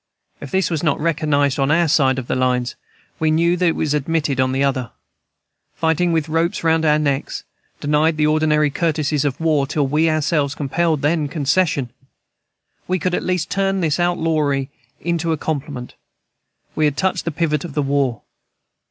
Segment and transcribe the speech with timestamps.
[0.39, 2.73] If this was not recognized on our side of the lines,
[3.19, 4.89] we knew that it was admitted on the other.
[5.75, 7.43] Fighting with ropes round our necks,
[7.79, 11.91] denied the ordinary courtesies of war till we ourselves compelled then: concession,
[12.87, 15.93] we could at least turn this outlawry into a compliment.
[16.73, 18.23] We had touched the pivot of the war.